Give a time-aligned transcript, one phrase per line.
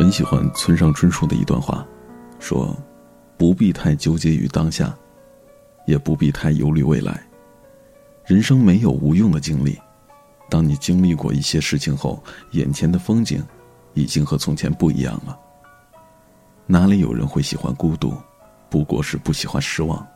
[0.00, 1.86] 很喜欢村上春树的一段话，
[2.38, 2.74] 说
[3.36, 4.96] ：“不必太纠结于当下，
[5.86, 7.22] 也不必太忧虑未来。
[8.24, 9.78] 人生没有无用的经历，
[10.48, 13.44] 当你经历过一些事情后，眼前的风景
[13.92, 15.38] 已经和从前不一样了。
[16.64, 18.14] 哪里有人会喜欢孤独？
[18.70, 20.08] 不过是不喜欢失望。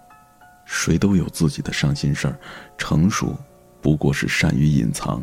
[0.64, 2.38] 谁都有自己的伤心事儿，
[2.78, 3.36] 成熟
[3.82, 5.22] 不过是善于隐藏，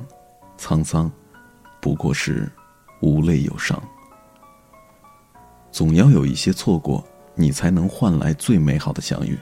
[0.56, 1.12] 沧桑
[1.82, 2.48] 不过是
[3.02, 3.82] 无泪有伤。”
[5.72, 7.04] 总要有一些错过，
[7.34, 9.38] 你才能换来最美好的相遇。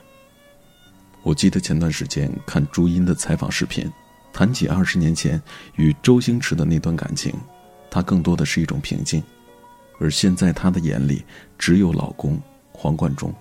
[1.23, 3.91] 我记得前段时间看朱茵的采访视频，
[4.31, 5.41] 谈起二十年前
[5.75, 7.33] 与周星驰的那段感情，
[7.89, 9.21] 她更多的是一种平静，
[9.99, 11.25] 而现在她的眼里
[11.57, 12.39] 只有老公
[12.71, 13.33] 黄贯中。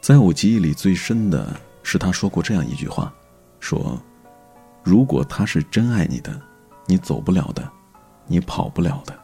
[0.00, 3.14] 在我记忆里最深的是她说过这样一句话
[3.60, 4.00] ：“说，
[4.82, 6.40] 如果他是真爱你的，
[6.86, 7.70] 你走不了的，
[8.26, 9.16] 你跑不了的。”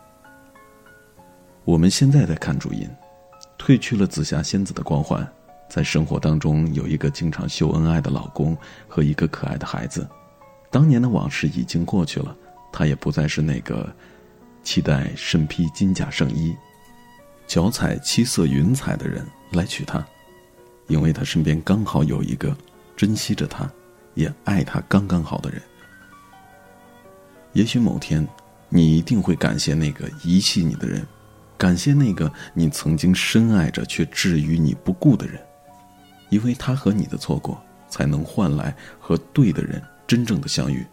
[1.67, 2.89] 我们现在在看朱茵，
[3.59, 5.29] 褪去了紫霞仙子的光环，
[5.69, 10.09] 在生活当中有一个经常秀恩爱的老公和一个可爱的孩子。
[10.71, 12.37] 当年的往事已经过去了，
[12.73, 13.93] 她也不再是那个
[14.63, 16.55] 期待身披金甲圣衣、
[17.49, 20.07] 脚踩七色云彩的人来娶她，
[20.87, 22.57] 因为她身边刚好有一个
[22.97, 23.69] 珍惜着她，
[24.15, 25.61] 也爱她刚刚好的人。
[27.55, 28.25] 也许某天，
[28.69, 31.05] 你一定会感谢那个遗弃你的人。
[31.59, 35.41] 感谢那个你曾经深爱着却置于你不顾的人，
[36.29, 40.87] 因为他和你的错过，才能换来和对的人真正的相遇。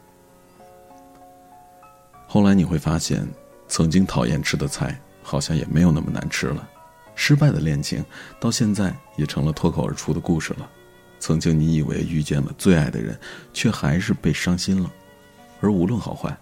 [2.28, 3.28] 后来你会发现，
[3.68, 6.66] 曾经讨厌吃的菜，好像也没有那么难吃了；
[7.14, 8.04] 失败的恋情，
[8.40, 10.70] 到现在也成了脱口而出的故事了。
[11.20, 13.20] 曾经你以为遇见了最爱的人，
[13.54, 14.92] 却还是被伤心了。
[15.62, 16.36] 而无论好坏，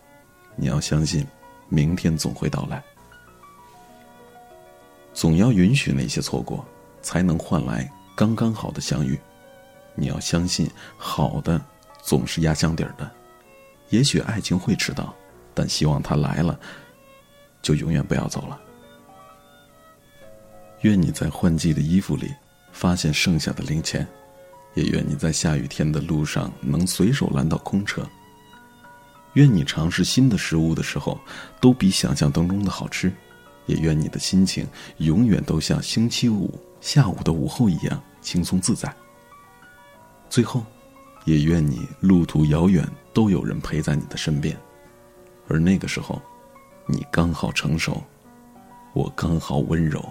[0.55, 1.25] 你要相信，
[1.69, 2.83] 明天总会到来。
[5.21, 6.65] 总要允许那些错过，
[7.03, 9.15] 才能换来刚刚好的相遇。
[9.93, 10.67] 你要相信，
[10.97, 11.63] 好的
[12.01, 13.07] 总是压箱底儿的。
[13.89, 15.13] 也许爱情会迟到，
[15.53, 16.59] 但希望它来了，
[17.61, 18.59] 就永远不要走了。
[20.79, 22.33] 愿你在换季的衣服里
[22.71, 24.07] 发现剩下的零钱，
[24.73, 28.03] 也愿你在下雨天的路上能随手拦到空车。
[29.33, 31.21] 愿你尝试新的食物的时候，
[31.59, 33.13] 都比想象当中的好吃。
[33.65, 34.67] 也愿你的心情
[34.97, 38.93] 永远都像星期五下午的午后一样轻松自在。
[40.29, 40.65] 最后，
[41.25, 44.57] 也愿你路途遥远都有人陪在你的身边，
[45.47, 46.21] 而那个时候，
[46.87, 48.01] 你刚好成熟，
[48.93, 50.03] 我刚好温柔。